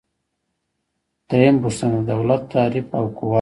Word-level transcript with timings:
دریمه 1.29 1.59
پوښتنه 1.63 1.97
د 2.01 2.05
دولت 2.11 2.41
تعریف 2.53 2.87
او 2.97 3.05
قواوې 3.15 3.19
دي. 3.27 3.29